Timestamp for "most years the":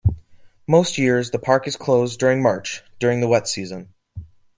0.67-1.37